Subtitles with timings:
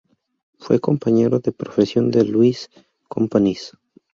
[0.57, 2.71] Fue compañero de profesión de Lluís
[3.07, 3.73] Companys.